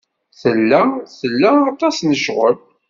Tella 0.41 0.81
tla 1.19 1.51
aṭas 1.71 1.97
n 2.09 2.11
ccɣel. 2.19 2.55